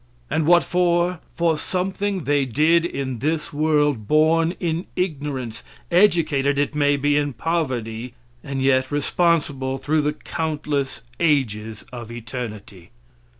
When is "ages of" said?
11.19-12.09